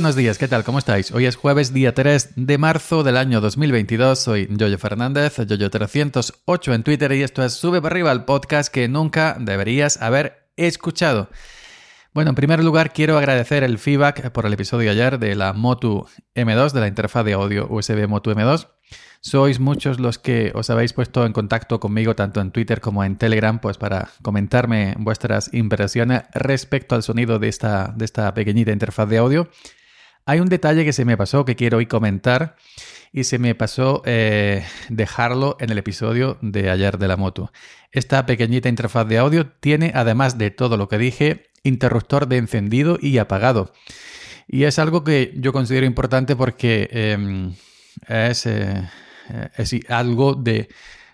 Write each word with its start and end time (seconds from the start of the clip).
Buenos 0.00 0.16
días, 0.16 0.38
¿qué 0.38 0.48
tal? 0.48 0.64
¿Cómo 0.64 0.78
estáis? 0.78 1.12
Hoy 1.12 1.26
es 1.26 1.36
jueves, 1.36 1.74
día 1.74 1.92
3 1.92 2.30
de 2.36 2.56
marzo 2.56 3.02
del 3.02 3.18
año 3.18 3.42
2022. 3.42 4.18
Soy 4.18 4.48
Yoyo 4.50 4.78
Fernández, 4.78 5.36
Yoyo308 5.40 6.74
en 6.74 6.82
Twitter 6.82 7.12
y 7.12 7.22
esto 7.22 7.44
es 7.44 7.52
Sube 7.52 7.82
para 7.82 7.92
arriba, 7.92 8.10
el 8.10 8.24
podcast 8.24 8.72
que 8.72 8.88
nunca 8.88 9.36
deberías 9.38 10.00
haber 10.00 10.48
escuchado. 10.56 11.28
Bueno, 12.14 12.30
en 12.30 12.34
primer 12.34 12.64
lugar 12.64 12.94
quiero 12.94 13.18
agradecer 13.18 13.62
el 13.62 13.76
feedback 13.78 14.30
por 14.30 14.46
el 14.46 14.54
episodio 14.54 14.90
ayer 14.90 15.18
de 15.18 15.34
la 15.34 15.52
Motu 15.52 16.06
M2, 16.34 16.72
de 16.72 16.80
la 16.80 16.88
interfaz 16.88 17.26
de 17.26 17.34
audio 17.34 17.66
USB 17.68 18.08
Motu 18.08 18.30
M2. 18.30 18.68
Sois 19.20 19.60
muchos 19.60 20.00
los 20.00 20.18
que 20.18 20.50
os 20.54 20.70
habéis 20.70 20.94
puesto 20.94 21.26
en 21.26 21.34
contacto 21.34 21.78
conmigo 21.78 22.16
tanto 22.16 22.40
en 22.40 22.52
Twitter 22.52 22.80
como 22.80 23.04
en 23.04 23.16
Telegram, 23.16 23.60
pues 23.60 23.76
para 23.76 24.08
comentarme 24.22 24.94
vuestras 24.98 25.52
impresiones 25.52 26.22
respecto 26.32 26.94
al 26.94 27.02
sonido 27.02 27.38
de 27.38 27.48
esta, 27.48 27.92
de 27.94 28.06
esta 28.06 28.32
pequeñita 28.32 28.72
interfaz 28.72 29.06
de 29.06 29.18
audio. 29.18 29.50
Hay 30.26 30.40
un 30.40 30.48
detalle 30.48 30.84
que 30.84 30.92
se 30.92 31.04
me 31.04 31.16
pasó 31.16 31.44
que 31.44 31.56
quiero 31.56 31.78
hoy 31.78 31.86
comentar 31.86 32.56
y 33.12 33.24
se 33.24 33.38
me 33.38 33.54
pasó 33.54 34.02
eh, 34.04 34.64
dejarlo 34.88 35.56
en 35.60 35.70
el 35.70 35.78
episodio 35.78 36.38
de 36.42 36.70
ayer 36.70 36.98
de 36.98 37.08
la 37.08 37.16
moto. 37.16 37.52
Esta 37.90 38.24
pequeñita 38.26 38.68
interfaz 38.68 39.08
de 39.08 39.18
audio 39.18 39.48
tiene, 39.48 39.92
además 39.94 40.38
de 40.38 40.50
todo 40.50 40.76
lo 40.76 40.88
que 40.88 40.98
dije, 40.98 41.50
interruptor 41.64 42.28
de 42.28 42.36
encendido 42.36 42.98
y 43.00 43.18
apagado. 43.18 43.72
Y 44.46 44.64
es 44.64 44.78
algo 44.78 45.04
que 45.04 45.32
yo 45.36 45.52
considero 45.52 45.86
importante 45.86 46.36
porque 46.36 46.88
em, 46.92 47.54
es... 48.08 48.46
Eh, 48.46 48.88
es 49.56 49.74
algo 49.88 50.34
de, 50.34 50.68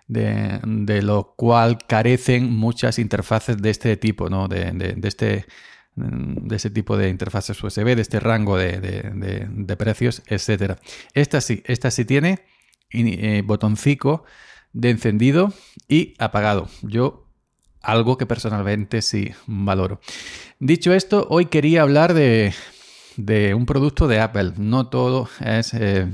de, 0.09 1.03
lo 1.03 1.35
cual 1.37 1.79
carecen 1.87 2.53
muchas 2.53 2.99
interfaces 2.99 3.59
de 3.59 3.71
este 3.71 3.97
tipo, 3.97 4.31
¿no? 4.31 4.49
de, 4.49 4.73
de, 4.73 5.09
este 5.09 5.47
de 5.97 6.57
ese 6.57 6.71
tipo 6.71 6.97
de 6.97 7.09
interfaces 7.09 7.63
USB, 7.63 7.97
de 7.97 8.03
este 8.03 8.21
rango 8.21 8.57
de, 8.57 8.79
de 8.81 9.77
precios, 9.77 10.23
etc. 10.27 10.79
Esta 11.15 11.41
sí, 11.41 11.63
esta 11.67 11.91
sí 11.91 12.05
tiene 12.05 12.45
eh, 12.91 13.43
botoncito 13.45 14.25
de 14.73 14.91
encendido 14.91 15.53
y 15.89 16.15
apagado. 16.19 16.69
Yo 16.83 17.27
algo 17.83 18.19
que 18.19 18.27
personalmente 18.27 19.03
sí 19.03 19.33
valoro. 19.47 20.01
Dicho 20.59 20.93
esto, 20.93 21.27
hoy 21.31 21.47
quería 21.47 21.83
hablar 21.83 22.15
de, 22.15 22.53
de 23.17 23.55
un 23.55 23.67
producto 23.67 24.09
de 24.09 24.21
Apple. 24.21 24.53
No 24.57 24.89
todo 24.89 25.29
es 25.41 25.73
eh, 25.75 26.09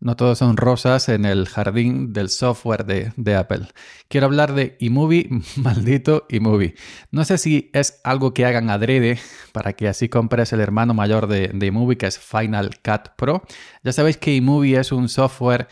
no 0.00 0.16
todos 0.16 0.38
son 0.38 0.56
rosas 0.56 1.10
en 1.10 1.26
el 1.26 1.46
jardín 1.46 2.12
del 2.14 2.30
software 2.30 2.86
de, 2.86 3.36
Apple. 3.36 3.68
Quiero 4.08 4.26
hablar 4.26 4.54
de 4.54 4.76
iMovie, 4.80 5.28
maldito 5.56 6.26
iMovie. 6.30 6.74
No 7.10 7.24
sé 7.24 7.36
si 7.36 7.70
es 7.74 8.00
algo 8.02 8.32
que 8.32 8.46
hagan 8.46 8.70
adrede 8.70 9.18
para 9.52 9.74
que 9.74 9.88
así 9.88 10.08
compres 10.08 10.52
el 10.54 10.60
hermano 10.60 10.94
mayor 10.94 11.26
de, 11.26 11.48
de 11.48 11.66
iMovie, 11.66 11.98
que 11.98 12.06
es 12.06 12.18
Final 12.18 12.80
Cut 12.82 13.10
Pro. 13.16 13.42
Ya 13.84 13.92
sabéis 13.92 14.16
que 14.16 14.34
iMovie 14.34 14.80
es 14.80 14.90
un 14.90 15.10
software 15.10 15.68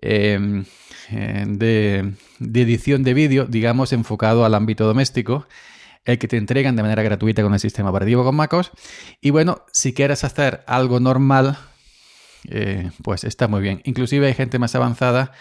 em, 0.00 0.64
eh, 1.10 1.44
de, 1.48 2.14
de 2.38 2.62
edición 2.62 3.02
de 3.02 3.14
vídeo, 3.14 3.46
digamos, 3.46 3.92
enfocado 3.92 4.44
al 4.44 4.54
ámbito 4.54 4.86
doméstico 4.86 5.46
el 6.04 6.18
que 6.18 6.28
te 6.28 6.36
entregan 6.36 6.74
de 6.74 6.82
manera 6.82 7.02
gratuita 7.02 7.42
con 7.42 7.54
el 7.54 7.60
sistema 7.60 7.90
operativo 7.90 8.24
con 8.24 8.34
MacOS. 8.34 8.72
Y 9.20 9.30
bueno, 9.30 9.64
si 9.72 9.92
quieres 9.92 10.24
hacer 10.24 10.64
algo 10.66 10.98
normal, 10.98 11.58
eh, 12.48 12.90
pues 13.02 13.24
está 13.24 13.48
muy 13.48 13.60
bien. 13.60 13.82
Inclusive 13.84 14.26
hay 14.26 14.34
gente 14.34 14.58
más 14.58 14.74
avanzada 14.74 15.32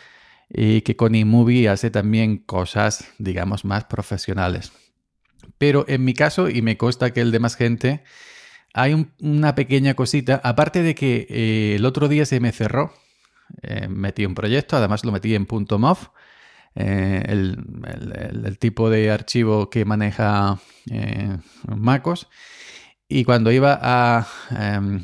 y 0.50 0.82
que 0.82 0.96
con 0.96 1.16
iMovie 1.16 1.70
hace 1.70 1.90
también 1.90 2.38
cosas, 2.38 3.12
digamos, 3.18 3.66
más 3.66 3.86
profesionales. 3.86 4.72
Pero 5.58 5.86
en 5.88 6.04
mi 6.04 6.14
caso, 6.14 6.50
y 6.50 6.62
me 6.62 6.78
consta 6.78 7.12
que 7.12 7.22
el 7.22 7.32
de 7.32 7.40
más 7.40 7.56
gente, 7.56 8.04
hay 8.74 9.08
una 9.20 9.56
pequeña 9.56 9.96
cosita, 9.96 10.42
aparte 10.44 10.84
de 10.84 10.96
que 10.96 11.28
eh, 11.30 11.76
el 11.76 11.86
otro 11.86 12.08
día 12.08 12.26
se 12.26 12.40
me 12.40 12.52
cerró, 12.52 12.94
eh, 13.64 13.88
metí 13.88 14.26
un 14.26 14.36
proyecto, 14.36 14.78
además 14.78 15.04
lo 15.04 15.12
metí 15.12 15.36
en 15.36 15.48
.mov, 15.50 15.98
el, 16.76 18.58
tipo 18.60 18.90
de 18.90 19.12
archivo 19.12 19.70
que 19.70 19.84
maneja 19.84 20.60
MacOS, 21.68 22.30
y 23.10 23.26
cuando 23.26 23.52
iba 23.52 23.78
a 23.82 24.26
em, 24.58 25.04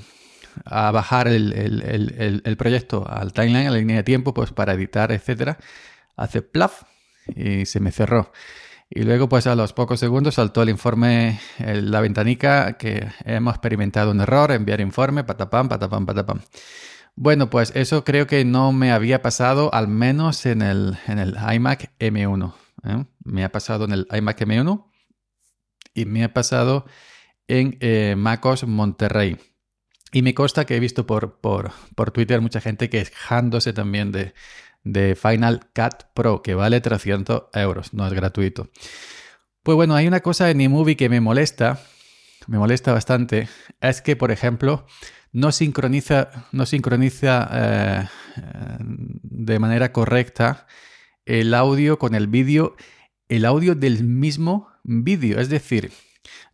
a 0.66 0.92
bajar 0.92 1.28
el, 1.28 2.56
proyecto 2.58 3.06
al 3.08 3.34
timeline, 3.34 3.68
a 3.68 3.72
la 3.72 3.78
línea 3.78 3.98
de 3.98 4.04
tiempo, 4.04 4.34
pues 4.34 4.52
para 4.52 4.74
editar, 4.74 5.12
etcétera, 5.12 5.58
hace 6.16 6.42
plaf 6.42 6.84
y 7.36 7.66
se 7.66 7.80
me 7.80 7.92
cerró. 7.92 8.32
Y 8.90 9.04
luego, 9.04 9.28
pues 9.28 9.48
a 9.48 9.56
los 9.56 9.74
pocos 9.74 10.00
segundos 10.00 10.36
saltó 10.36 10.64
el 10.64 10.70
informe, 10.70 11.40
la 11.60 12.00
ventanica 12.00 12.78
que 12.78 13.08
hemos 13.26 13.54
experimentado 13.54 14.12
un 14.12 14.22
error, 14.22 14.52
enviar 14.52 14.80
informe, 14.80 15.24
patapam, 15.26 15.68
patapam, 15.68 16.06
patapam. 16.06 16.40
Bueno, 17.16 17.50
pues 17.50 17.72
eso 17.76 18.04
creo 18.04 18.28
que 18.28 18.46
no 18.46 18.72
me 18.72 18.92
había 18.92 19.22
pasado, 19.22 19.74
al 19.74 19.88
menos 19.88 20.46
en 20.46 20.62
el, 20.62 20.98
en 21.08 21.20
el 21.20 21.36
iMac 21.54 21.92
M1. 22.00 22.54
¿eh? 22.84 23.06
Me 23.24 23.44
ha 23.44 23.52
pasado 23.52 23.86
en 23.86 23.92
el 23.92 24.08
iMac 24.12 24.40
M1 24.40 24.86
y 25.96 26.06
me 26.06 26.24
ha 26.24 26.34
pasado 26.34 26.86
en 27.48 27.78
eh, 27.82 28.14
MacOS 28.16 28.66
Monterrey. 28.68 29.38
Y 30.12 30.22
me 30.22 30.34
consta 30.34 30.66
que 30.66 30.76
he 30.76 30.80
visto 30.80 31.06
por, 31.06 31.40
por, 31.40 32.12
Twitter 32.12 32.40
mucha 32.42 32.62
gente 32.62 32.90
quejándose 32.90 33.74
también 33.74 34.12
de, 34.12 34.34
de 34.84 35.16
Final 35.16 35.68
Cut 35.74 36.06
Pro, 36.14 36.42
que 36.42 36.56
vale 36.56 36.80
300 36.80 37.44
euros, 37.54 37.94
no 37.94 38.08
es 38.08 38.14
gratuito. 38.14 38.70
Pues 39.64 39.76
bueno, 39.76 39.96
hay 39.96 40.08
una 40.08 40.22
cosa 40.22 40.50
en 40.50 40.62
iMovie 40.62 40.96
que 40.96 41.10
me 41.10 41.20
molesta, 41.20 41.82
me 42.48 42.58
molesta 42.58 42.94
bastante, 42.94 43.50
es 43.82 44.02
que, 44.02 44.16
por 44.16 44.32
ejemplo, 44.32 44.86
no 45.34 45.52
sincroniza, 45.52 46.48
no 46.54 46.66
sincroniza 46.66 47.50
eh, 47.52 48.08
de 49.24 49.60
manera 49.60 49.92
correcta 49.92 50.68
el 51.26 51.54
audio 51.54 52.00
con 52.00 52.16
el 52.16 52.28
vídeo, 52.28 52.78
el 53.28 53.44
audio 53.44 53.76
del 53.76 54.06
mismo 54.06 54.70
vídeo. 54.84 55.40
Es 55.40 55.50
decir, 55.50 55.92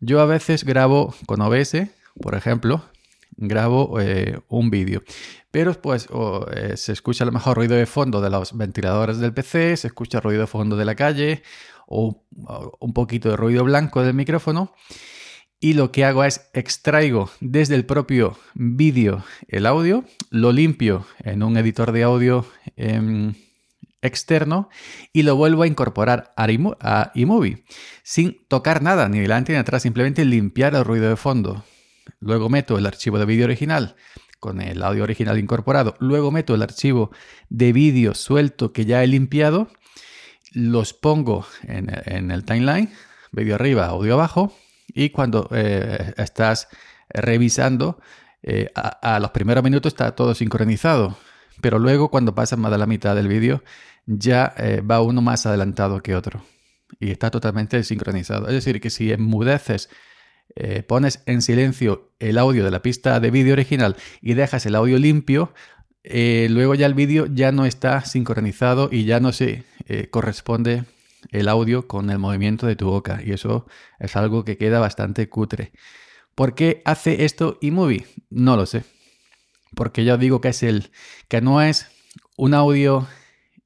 yo 0.00 0.20
a 0.20 0.26
veces 0.26 0.64
grabo 0.64 1.14
con 1.26 1.40
OBS, 1.40 1.86
por 2.20 2.34
ejemplo, 2.34 2.84
grabo 3.36 4.00
eh, 4.00 4.40
un 4.48 4.70
vídeo. 4.70 5.02
Pero 5.50 5.72
pues 5.80 6.08
se 6.74 6.92
escucha 6.92 7.22
a 7.22 7.26
lo 7.26 7.32
mejor 7.32 7.56
ruido 7.56 7.76
de 7.76 7.86
fondo 7.86 8.20
de 8.20 8.30
los 8.30 8.56
ventiladores 8.56 9.18
del 9.18 9.32
PC, 9.32 9.76
se 9.76 9.86
escucha 9.86 10.18
ruido 10.18 10.40
de 10.40 10.46
fondo 10.48 10.76
de 10.76 10.84
la 10.84 10.96
calle 10.96 11.42
o, 11.86 12.24
un 12.80 12.92
poquito 12.92 13.30
de 13.30 13.36
ruido 13.36 13.64
blanco 13.64 14.02
del 14.02 14.14
micrófono. 14.14 14.72
Y 15.60 15.72
lo 15.72 15.92
que 15.92 16.04
hago 16.04 16.24
es 16.24 16.50
extraigo 16.52 17.30
desde 17.40 17.74
el 17.74 17.86
propio 17.86 18.36
vídeo 18.54 19.24
el 19.48 19.64
audio, 19.64 20.04
lo 20.30 20.52
limpio 20.52 21.06
en 21.20 21.42
un 21.42 21.56
editor 21.56 21.92
de 21.92 22.02
audio 22.02 22.44
em, 22.76 23.32
externo 24.02 24.68
y 25.12 25.22
lo 25.22 25.36
vuelvo 25.36 25.62
a 25.62 25.66
incorporar 25.66 26.34
a 26.36 27.12
iMovie 27.14 27.64
sin 28.02 28.36
tocar 28.48 28.82
nada, 28.82 29.08
ni 29.08 29.20
delante 29.20 29.52
ni 29.52 29.58
atrás, 29.58 29.82
simplemente 29.82 30.26
limpiar 30.26 30.74
el 30.74 30.84
ruido 30.84 31.08
de 31.08 31.16
fondo. 31.16 31.64
Luego 32.20 32.48
meto 32.48 32.78
el 32.78 32.86
archivo 32.86 33.18
de 33.18 33.26
vídeo 33.26 33.44
original 33.44 33.96
con 34.44 34.60
el 34.60 34.82
audio 34.82 35.04
original 35.04 35.38
incorporado. 35.38 35.96
Luego 36.00 36.30
meto 36.30 36.54
el 36.54 36.60
archivo 36.60 37.10
de 37.48 37.72
vídeo 37.72 38.14
suelto 38.14 38.74
que 38.74 38.84
ya 38.84 39.02
he 39.02 39.06
limpiado. 39.06 39.68
Los 40.52 40.92
pongo 40.92 41.46
en, 41.62 42.30
el 42.30 42.44
timeline, 42.44 42.92
vídeo 43.32 43.54
arriba, 43.54 43.86
audio 43.86 44.12
abajo. 44.12 44.54
Y 44.88 45.08
cuando 45.08 45.48
eh, 45.50 46.12
estás 46.18 46.68
revisando, 47.08 47.98
eh, 48.42 48.70
a, 48.74 49.18
los 49.18 49.30
primeros 49.30 49.64
minutos 49.64 49.94
está 49.94 50.14
todo 50.14 50.34
sincronizado. 50.34 51.16
Pero 51.62 51.78
luego 51.78 52.10
cuando 52.10 52.34
pasa 52.34 52.56
más 52.56 52.70
de 52.70 52.76
la 52.76 52.86
mitad 52.86 53.16
del 53.16 53.28
vídeo, 53.28 53.64
ya 54.04 54.52
eh, 54.58 54.82
va 54.82 55.00
uno 55.00 55.22
más 55.22 55.46
adelantado 55.46 56.02
que 56.02 56.14
otro. 56.14 56.44
Y 57.00 57.10
está 57.10 57.30
totalmente 57.30 57.82
sincronizado. 57.82 58.46
Es 58.48 58.52
decir, 58.52 58.78
que 58.82 58.90
si 58.90 59.10
enmudeces 59.10 59.88
eh, 60.56 60.82
pones 60.82 61.22
en 61.26 61.42
silencio 61.42 62.12
el 62.18 62.38
audio 62.38 62.64
de 62.64 62.70
la 62.70 62.82
pista 62.82 63.18
de 63.20 63.30
vídeo 63.30 63.54
original 63.54 63.96
y 64.20 64.34
dejas 64.34 64.66
el 64.66 64.76
audio 64.76 64.98
limpio, 64.98 65.52
eh, 66.04 66.48
luego 66.50 66.74
ya 66.74 66.86
el 66.86 66.94
vídeo 66.94 67.26
ya 67.26 67.50
no 67.50 67.64
está 67.64 68.04
sincronizado 68.04 68.88
y 68.92 69.04
ya 69.04 69.20
no 69.20 69.32
se 69.32 69.64
eh, 69.88 70.08
corresponde 70.10 70.84
el 71.30 71.48
audio 71.48 71.88
con 71.88 72.10
el 72.10 72.18
movimiento 72.18 72.66
de 72.66 72.76
tu 72.76 72.86
boca. 72.86 73.20
Y 73.24 73.32
eso 73.32 73.66
es 73.98 74.14
algo 74.14 74.44
que 74.44 74.58
queda 74.58 74.78
bastante 74.78 75.28
cutre. 75.28 75.72
¿Por 76.34 76.54
qué 76.54 76.82
hace 76.84 77.24
esto 77.24 77.58
iMovie? 77.60 78.06
No 78.30 78.56
lo 78.56 78.66
sé. 78.66 78.84
Porque 79.74 80.04
yo 80.04 80.18
digo 80.18 80.40
que 80.40 80.48
es 80.48 80.62
el 80.62 80.90
que 81.28 81.40
no 81.40 81.62
es 81.62 81.88
un 82.36 82.54
audio 82.54 83.08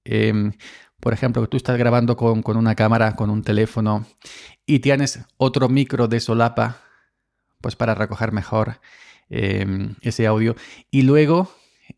em, 0.04 0.52
por 1.00 1.12
ejemplo, 1.12 1.42
que 1.42 1.48
tú 1.48 1.56
estás 1.56 1.78
grabando 1.78 2.16
con, 2.16 2.42
una 2.56 2.74
cámara, 2.74 3.14
con 3.14 3.30
un 3.30 3.42
teléfono 3.42 4.06
y 4.66 4.80
tienes 4.80 5.20
otro 5.36 5.68
micro 5.68 6.08
de 6.08 6.20
solapa, 6.20 6.82
pues 7.60 7.76
para 7.76 7.94
recoger 7.94 8.32
mejor 8.32 8.80
em, 9.28 9.94
ese 10.00 10.26
audio. 10.26 10.56
Y 10.90 11.02
luego 11.02 11.52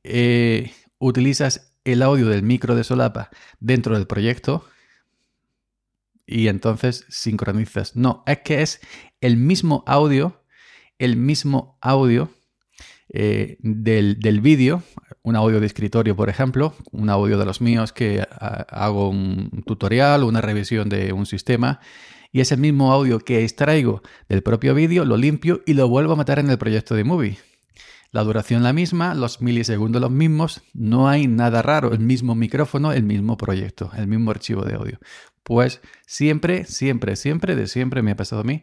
eh, 0.04 0.72
utilizas 0.98 1.74
el 1.84 2.02
audio 2.02 2.28
del 2.28 2.42
micro 2.42 2.74
de 2.74 2.84
solapa 2.84 3.30
dentro 3.58 3.94
del 3.94 4.06
proyecto 4.06 4.64
y 6.26 6.48
entonces 6.48 7.06
sincronizas. 7.08 7.96
No, 7.96 8.22
es 8.26 8.38
que 8.38 8.62
es 8.62 8.80
el 9.20 9.36
mismo 9.36 9.82
audio, 9.86 10.44
el 10.98 11.16
mismo 11.16 11.78
audio 11.80 12.30
eh, 13.12 13.56
del, 13.60 14.40
vídeo, 14.40 14.84
un 15.22 15.36
audio 15.36 15.60
de 15.60 15.66
escritorio, 15.66 16.16
por 16.16 16.28
ejemplo, 16.28 16.74
un 16.92 17.10
audio 17.10 17.38
de 17.38 17.44
los 17.44 17.60
míos 17.60 17.92
que 17.92 18.26
hago 18.30 19.10
un 19.10 19.62
tutorial, 19.66 20.24
una 20.24 20.40
revisión 20.40 20.88
de 20.88 21.12
un 21.12 21.26
sistema, 21.26 21.80
y 22.32 22.40
ese 22.40 22.56
mismo 22.56 22.92
audio 22.92 23.18
que 23.20 23.42
extraigo 23.42 24.02
del 24.28 24.42
propio 24.42 24.74
vídeo, 24.74 25.04
lo 25.04 25.16
limpio 25.16 25.62
y 25.66 25.74
lo 25.74 25.88
vuelvo 25.88 26.12
a 26.12 26.16
meter 26.16 26.38
en 26.38 26.50
el 26.50 26.58
proyecto 26.58 26.94
de 26.94 27.04
Movie. 27.04 27.38
La 28.12 28.24
duración 28.24 28.62
la 28.62 28.72
misma, 28.72 29.14
los 29.14 29.40
milisegundos 29.40 30.02
los 30.02 30.10
mismos, 30.10 30.62
no 30.72 31.08
hay 31.08 31.28
nada 31.28 31.62
raro, 31.62 31.92
el 31.92 32.00
mismo 32.00 32.34
micrófono, 32.34 32.92
el 32.92 33.04
mismo 33.04 33.36
proyecto, 33.36 33.90
el 33.96 34.08
mismo 34.08 34.30
archivo 34.30 34.64
de 34.64 34.74
audio. 34.74 34.98
Pues 35.44 35.80
siempre, 36.06 36.64
siempre, 36.64 37.14
siempre, 37.16 37.54
de 37.54 37.66
siempre 37.66 38.02
me 38.02 38.12
ha 38.12 38.16
pasado 38.16 38.42
a 38.42 38.44
mí, 38.44 38.62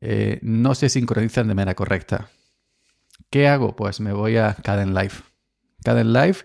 eh, 0.00 0.38
no 0.42 0.74
se 0.74 0.88
sincronizan 0.88 1.48
de 1.48 1.54
manera 1.54 1.74
correcta. 1.74 2.28
¿Qué 3.30 3.48
hago? 3.48 3.74
Pues 3.74 4.00
me 4.00 4.12
voy 4.12 4.36
a 4.36 4.54
Caden 4.54 4.94
Live. 4.94 5.33
Caden 5.84 6.12
Live 6.12 6.38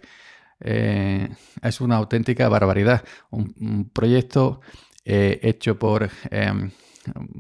eh, 0.60 1.30
es 1.64 1.82
una 1.82 1.96
auténtica 1.96 2.48
barbaridad. 2.50 3.04
Un, 3.32 3.90
proyecto 3.92 4.62
eh, 5.06 5.40
hecho 5.42 5.80
por 5.80 6.10
em, 6.30 6.72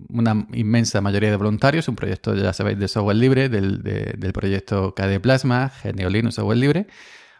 una 0.09 0.47
inmensa 0.53 1.01
mayoría 1.01 1.29
de 1.29 1.35
voluntarios, 1.35 1.87
un 1.87 1.95
proyecto, 1.95 2.33
ya 2.35 2.53
sabéis, 2.53 2.79
de 2.79 2.87
software 2.87 3.17
libre, 3.17 3.49
del, 3.49 4.31
proyecto 4.33 4.95
KDE 4.95 5.19
Plasma, 5.19 5.69
Geneolino 5.69 6.31
software 6.31 6.57
libre. 6.57 6.87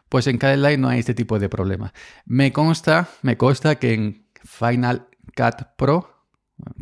Pues 0.10 0.28
en 0.28 0.38
Caden 0.38 0.62
Live 0.62 0.78
no 0.78 0.90
hay 0.90 1.00
este 1.00 1.14
tipo 1.14 1.40
de 1.40 1.50
problemas. 1.50 1.94
Me 2.26 2.52
consta, 2.52 3.10
me 3.22 3.38
consta 3.38 3.76
que 3.76 3.94
en 3.94 4.26
Final 4.44 5.08
Cut 5.36 5.68
Pro 5.78 6.16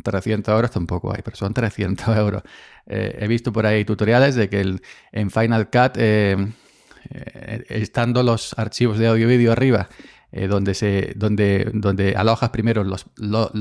300 0.02 0.52
euros 0.52 0.70
tampoco 0.70 1.12
hay, 1.14 1.22
pero 1.22 1.36
son 1.36 1.54
300 1.54 2.16
euros. 2.16 2.42
Eh, 2.86 3.18
he 3.20 3.28
visto 3.28 3.52
por 3.52 3.66
ahí 3.66 3.84
tutoriales 3.84 4.34
de 4.34 4.48
que 4.48 4.60
el, 4.60 4.82
en 5.12 5.30
Final 5.30 5.68
Cut, 5.70 5.96
eh, 7.10 7.64
estando 7.68 8.22
los 8.22 8.58
archivos 8.58 8.98
de 8.98 9.08
audio 9.08 9.28
y 9.28 9.36
vídeo 9.36 9.52
arriba, 9.52 9.88
donde, 10.30 10.74
se, 10.74 11.14
donde, 11.16 11.70
donde 11.72 12.14
alojas 12.14 12.50
primero 12.50 12.84
los, 12.84 13.06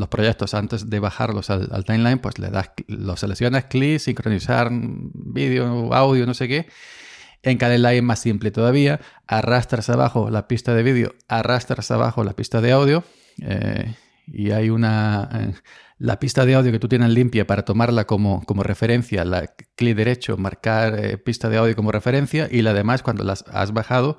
proyectos 0.09 0.53
antes 0.53 0.89
de 0.89 0.99
bajarlos 0.99 1.49
al, 1.49 1.85
timeline, 1.85 2.19
pues 2.19 2.39
le 2.39 2.49
das, 2.49 2.71
los 2.87 3.21
seleccionas, 3.21 3.65
clic, 3.65 3.99
sincronizar 3.99 4.69
vídeo, 4.71 5.93
audio, 5.93 6.25
no 6.25 6.33
sé 6.33 6.49
qué. 6.49 6.67
En 7.43 7.57
Live 7.57 7.97
es 7.97 8.03
más 8.03 8.19
simple 8.19 8.51
todavía. 8.51 8.99
Arrastras 9.27 9.89
abajo 9.89 10.29
la 10.29 10.49
pista 10.49 10.73
de 10.73 10.83
vídeo, 10.83 11.15
arrastras 11.29 11.89
abajo 11.91 12.25
la 12.25 12.33
pista 12.33 12.59
de 12.59 12.73
audio. 12.73 13.03
Y 14.27 14.51
hay 14.51 14.69
una 14.69 15.53
la 15.99 16.19
pista 16.19 16.45
de 16.45 16.55
audio 16.55 16.71
que 16.71 16.79
tú 16.79 16.87
tienes 16.87 17.09
limpia 17.09 17.47
para 17.47 17.65
tomarla 17.65 18.05
como, 18.05 18.43
como 18.45 18.63
referencia, 18.63 19.25
la 19.25 19.47
clic 19.75 19.95
derecho, 19.95 20.37
marcar 20.37 20.99
eh, 20.99 21.17
pista 21.17 21.49
de 21.49 21.57
audio 21.57 21.75
como 21.75 21.91
referencia 21.91 22.47
y 22.51 22.61
la 22.61 22.73
demás 22.73 23.01
cuando 23.01 23.23
las 23.23 23.43
has 23.47 23.73
bajado 23.73 24.17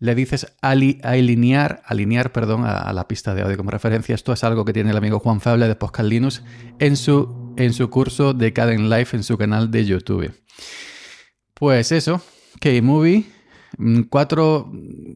le 0.00 0.14
dices 0.14 0.46
alinear, 0.62 1.82
alinear 1.84 2.32
perdón, 2.32 2.64
a, 2.64 2.92
la 2.92 3.08
pista 3.08 3.34
de 3.34 3.42
audio 3.42 3.56
como 3.56 3.70
referencia. 3.70 4.14
Esto 4.14 4.32
es 4.32 4.44
algo 4.44 4.64
que 4.64 4.72
tiene 4.72 4.90
el 4.90 4.96
amigo 4.96 5.18
Juan 5.18 5.40
Fable 5.40 5.66
de 5.66 5.74
Podcast 5.74 6.08
Linux 6.08 6.42
en 6.78 6.96
su, 6.96 7.54
en 7.56 7.72
su 7.72 7.90
curso 7.90 8.32
de 8.32 8.52
Caden 8.52 8.88
Life 8.88 9.16
en 9.16 9.24
su 9.24 9.36
canal 9.36 9.70
de 9.70 9.84
YouTube. 9.84 10.32
Pues 11.52 11.90
eso, 11.90 12.22
K-Movie, 12.60 13.26
mm, 13.76 14.02
cuatro 14.02 14.70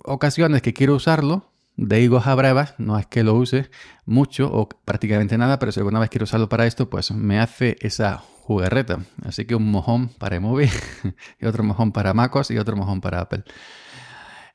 ocasiones 0.04 0.62
que 0.62 0.74
quiero 0.74 0.96
usarlo, 0.96 1.51
de 1.76 2.00
higos 2.00 2.26
a 2.26 2.34
brevas, 2.34 2.74
no 2.78 2.98
es 2.98 3.06
que 3.06 3.24
lo 3.24 3.34
use 3.34 3.70
mucho 4.04 4.50
o 4.52 4.68
prácticamente 4.68 5.38
nada, 5.38 5.58
pero 5.58 5.72
si 5.72 5.80
alguna 5.80 6.00
vez 6.00 6.10
quiero 6.10 6.24
usarlo 6.24 6.48
para 6.48 6.66
esto, 6.66 6.90
pues 6.90 7.10
me 7.12 7.40
hace 7.40 7.76
esa 7.80 8.18
jugarreta. 8.18 9.00
Así 9.24 9.44
que 9.46 9.54
un 9.54 9.70
mojón 9.70 10.08
para 10.08 10.36
iMovie 10.36 10.70
y 11.40 11.46
otro 11.46 11.64
mojón 11.64 11.92
para 11.92 12.14
MacOS 12.14 12.50
y 12.50 12.58
otro 12.58 12.76
mojón 12.76 13.00
para 13.00 13.20
Apple. 13.20 13.44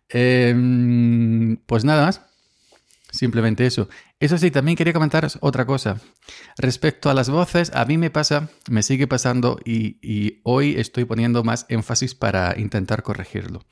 Em, 0.10 1.58
pues 1.66 1.84
nada 1.84 2.06
más. 2.06 2.22
Simplemente 3.10 3.66
eso. 3.66 3.88
Eso 4.20 4.38
sí, 4.38 4.52
también 4.52 4.76
quería 4.76 4.94
comentaros 4.94 5.38
otra 5.42 5.66
cosa. 5.66 6.00
Respecto 6.58 7.10
a 7.10 7.14
las 7.14 7.30
voces, 7.30 7.72
a 7.74 7.86
mí 7.86 7.98
me 7.98 8.10
pasa, 8.12 8.50
me 8.70 8.84
sigue 8.84 9.08
pasando 9.08 9.58
y 9.64 10.42
hoy 10.44 10.76
estoy 10.78 11.06
poniendo 11.06 11.44
más 11.44 11.66
énfasis 11.70 12.16
para 12.16 12.60
intentar 12.60 13.04
corregirlo 13.04 13.64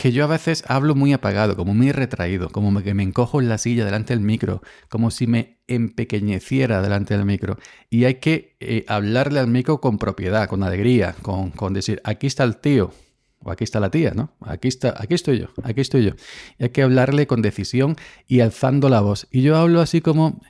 que 0.00 0.12
yo 0.12 0.24
a 0.24 0.28
veces 0.28 0.64
hablo 0.66 0.94
muy 0.94 1.12
apagado, 1.12 1.56
como 1.56 1.74
muy 1.74 1.92
retraído, 1.92 2.48
como 2.48 2.82
que 2.82 2.94
me 2.94 3.02
encojo 3.02 3.38
en 3.38 3.50
la 3.50 3.58
silla 3.58 3.84
delante 3.84 4.14
del 4.14 4.22
micro, 4.22 4.62
como 4.88 5.10
si 5.10 5.26
me 5.26 5.58
empequeñeciera 5.66 6.80
delante 6.80 7.14
del 7.14 7.26
micro. 7.26 7.58
Y 7.90 8.06
hay 8.06 8.14
que 8.14 8.56
eh, 8.60 8.86
hablarle 8.88 9.40
al 9.40 9.48
micro 9.48 9.82
con 9.82 9.98
propiedad, 9.98 10.48
con 10.48 10.62
alegría, 10.62 11.14
con, 11.20 11.74
decir, 11.74 12.00
aquí 12.02 12.26
está 12.26 12.44
el 12.44 12.56
tío, 12.56 12.94
o 13.40 13.50
aquí 13.50 13.64
está 13.64 13.78
la 13.78 13.90
tía, 13.90 14.12
¿no? 14.12 14.32
Aquí 14.40 14.68
está, 14.68 14.94
aquí 14.96 15.12
estoy 15.12 15.40
yo, 15.40 15.48
aquí 15.64 15.82
estoy 15.82 16.06
yo. 16.06 16.12
Y 16.58 16.64
hay 16.64 16.70
que 16.70 16.82
hablarle 16.82 17.26
con 17.26 17.42
decisión 17.42 17.96
y 18.26 18.40
alzando 18.40 18.88
la 18.88 19.02
voz. 19.02 19.28
Y 19.30 19.42
yo 19.42 19.58
hablo 19.58 19.82
así 19.82 20.00
como 20.00 20.40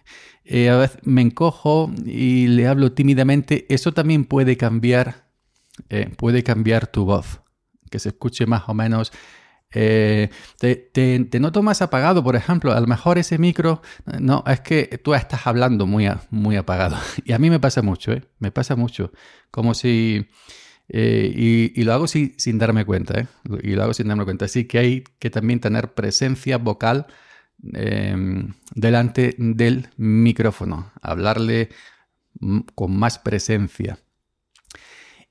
eh, 0.44 0.68
a 0.68 0.76
veces 0.76 1.00
me 1.02 1.22
encojo 1.22 1.90
y 2.06 2.46
le 2.46 2.68
hablo 2.68 2.92
tímidamente. 2.92 3.66
Eso 3.68 3.90
también 3.90 4.26
puede 4.26 4.56
cambiar, 4.56 5.26
eh, 5.88 6.08
puede 6.16 6.44
cambiar 6.44 6.86
tu 6.86 7.04
voz, 7.04 7.40
que 7.90 7.98
se 7.98 8.10
escuche 8.10 8.46
más 8.46 8.68
o 8.68 8.74
menos 8.74 9.10
eh, 9.72 10.30
te, 10.58 11.40
noto 11.40 11.62
más 11.62 11.82
apagado, 11.82 12.24
por 12.24 12.36
ejemplo. 12.36 12.72
A 12.72 12.80
lo 12.80 12.86
mejor 12.86 13.18
ese 13.18 13.38
micro, 13.38 13.82
no, 14.18 14.42
es 14.46 14.60
que 14.60 15.00
tú 15.02 15.14
estás 15.14 15.46
hablando 15.46 15.86
muy, 15.86 16.06
apagado. 16.56 16.96
Y 17.24 17.32
a 17.32 17.38
mí 17.38 17.50
me 17.50 17.60
pasa 17.60 17.82
mucho, 17.82 18.12
¿eh? 18.12 18.24
Me 18.38 18.50
pasa 18.50 18.76
mucho. 18.76 19.12
Como 19.50 19.74
si... 19.74 20.28
Eh, 20.92 21.72
y, 21.76 21.84
lo 21.84 21.92
hago 21.92 22.08
sin 22.08 22.58
darme 22.58 22.84
cuenta, 22.84 23.20
¿eh? 23.20 23.26
Y 23.62 23.72
lo 23.72 23.84
hago 23.84 23.94
sin 23.94 24.08
darme 24.08 24.24
cuenta. 24.24 24.46
Así 24.46 24.64
que 24.64 24.78
hay 24.78 25.04
que 25.18 25.30
también 25.30 25.60
tener 25.60 25.94
presencia 25.94 26.58
vocal 26.58 27.06
em, 27.72 28.54
delante 28.74 29.36
del 29.38 29.88
micrófono. 29.96 30.90
Hablarle 31.00 31.68
con 32.74 32.96
más 32.96 33.18
presencia. 33.18 33.98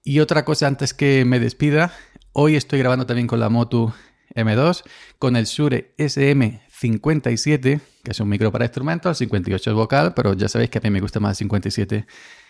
Y 0.04 0.20
otra 0.22 0.46
cosa 0.46 0.68
antes 0.68 0.94
que 0.94 1.26
me 1.26 1.40
despida, 1.40 1.92
hoy 2.32 2.56
estoy 2.56 2.80
grabando 2.80 3.06
también 3.06 3.28
con 3.28 3.40
la 3.42 3.50
moto 3.50 3.94
M2 4.36 4.84
con 5.18 5.36
el 5.36 5.46
Shure 5.46 5.94
SM57, 5.98 7.82
que 8.04 8.12
es 8.12 8.20
un 8.20 8.30
micro 8.30 8.52
para 8.52 8.66
instrumentos, 8.66 9.10
el 9.10 9.16
58 9.28 9.70
es 9.70 9.76
vocal, 9.76 10.14
pero 10.14 10.34
ya 10.34 10.48
sabéis 10.48 10.70
que 10.70 10.78
a 10.80 10.82
mí 10.82 10.90
me 10.90 11.02
gusta 11.02 11.20
más 11.20 11.32
el 11.32 11.46
57 11.46 12.06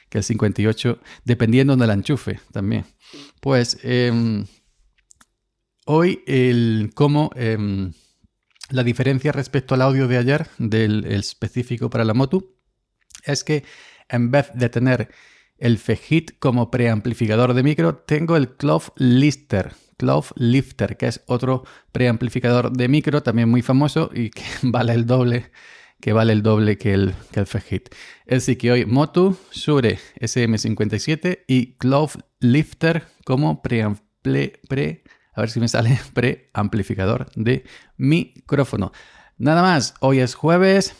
que 0.09 0.17
el 0.17 0.23
58, 0.23 0.99
dependiendo 1.23 1.75
del 1.75 1.91
enchufe 1.91 2.39
también. 2.51 2.85
Pues 3.39 3.77
em, 3.83 4.45
hoy 5.85 6.23
el 6.25 6.91
cómo 6.95 7.31
em, 7.35 7.93
la 8.69 8.83
diferencia 8.83 9.31
respecto 9.31 9.75
al 9.75 9.81
audio 9.81 10.07
de 10.07 10.17
ayer 10.17 10.47
del 10.57 11.05
específico 11.05 11.89
para 11.89 12.05
la 12.05 12.13
moto 12.13 12.55
es 13.23 13.43
que 13.43 13.63
en 14.09 14.31
vez 14.31 14.51
de 14.53 14.69
tener 14.69 15.09
el 15.57 15.77
Fejit 15.77 16.39
como 16.39 16.71
preamplificador 16.71 17.53
de 17.53 17.63
micro, 17.63 17.95
tengo 17.95 18.37
el 18.37 18.55
Clough 18.55 18.93
Lister, 18.95 19.73
Clough 19.99 20.27
Lifter, 20.35 20.95
que 20.95 21.07
es 21.07 21.21
otro 21.27 21.65
preamplificador 21.91 22.71
de 22.71 22.87
micro, 22.87 23.21
también 23.21 23.49
muy 23.49 23.61
famoso 23.61 24.09
y 24.13 24.29
que 24.29 24.43
vale 24.63 24.93
el 24.93 25.05
doble 25.05 25.51
que 25.99 26.13
vale 26.13 26.31
el 26.31 26.41
doble 26.41 26.77
que 26.77 26.93
el, 26.93 27.13
que 27.31 27.41
el 27.41 27.45
Fejit. 27.45 27.89
Así 28.29 28.55
que 28.55 28.71
hoy 28.71 28.85
Motu, 28.85 29.37
Shure 29.51 29.99
SM57 30.21 31.39
y 31.45 31.73
Clough 31.73 32.11
Lifter 32.39 33.03
como 33.25 33.61
preample, 33.61 34.61
pre, 34.69 35.03
a 35.33 35.41
ver 35.41 35.49
si 35.49 35.59
me 35.59 35.67
sale 35.67 35.99
preamplificador 36.13 37.29
de 37.35 37.65
micrófono. 37.97 38.93
Nada 39.37 39.61
más, 39.61 39.93
hoy 39.99 40.19
es 40.19 40.35
jueves, 40.35 40.95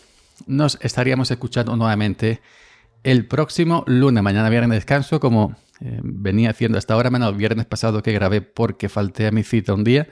nos 0.48 0.78
estaríamos 0.82 1.32
escuchando 1.32 1.78
nuevamente 1.78 2.42
el 3.04 3.26
próximo 3.26 3.86
lunes, 3.88 4.22
mañana 4.22 4.50
viernes 4.50 4.76
descanso, 4.78 5.22
como 5.22 5.56
eh, 5.82 6.00
venía 6.04 6.50
haciendo 6.50 6.78
hasta 6.78 6.94
ahora, 6.94 7.10
menos 7.10 7.30
el 7.30 7.36
viernes 7.36 7.66
pasado 7.66 8.04
que 8.04 8.12
grabé 8.12 8.42
porque 8.42 8.90
falté 8.90 9.28
a 9.28 9.32
mi 9.32 9.44
cita 9.44 9.74
un 9.74 9.84
día. 9.84 10.08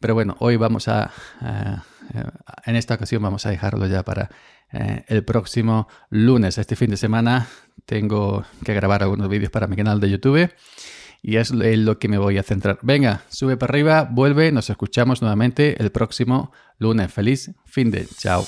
Pero 0.00 0.14
bueno, 0.14 0.36
hoy 0.40 0.56
vamos 0.56 0.88
a, 0.88 1.10
en 2.64 2.76
esta 2.76 2.94
ocasión 2.94 3.22
vamos 3.22 3.46
a 3.46 3.50
dejarlo 3.50 3.86
ya 3.86 4.04
para 4.04 4.30
eh, 4.72 5.04
el 5.08 5.24
próximo 5.24 5.88
lunes. 6.10 6.58
Este 6.58 6.76
fin 6.76 6.90
de 6.90 6.96
semana 6.96 7.48
tengo 7.84 8.44
que 8.64 8.74
grabar 8.74 9.02
algunos 9.02 9.28
vídeos 9.28 9.50
para 9.50 9.66
mi 9.66 9.76
canal 9.76 10.00
de 10.00 10.10
YouTube 10.10 10.50
y 11.22 11.36
es 11.36 11.50
lo 11.52 11.98
que 11.98 12.08
me 12.08 12.18
voy 12.18 12.38
a 12.38 12.42
centrar. 12.42 12.78
Venga, 12.82 13.22
sube 13.28 13.56
para 13.56 13.70
arriba, 13.70 14.08
vuelve, 14.10 14.52
nos 14.52 14.70
escuchamos 14.70 15.22
nuevamente 15.22 15.80
el 15.82 15.90
próximo 15.90 16.52
lunes. 16.78 17.12
Feliz 17.12 17.52
fin 17.64 17.90
de, 17.90 18.06
chao. 18.06 18.44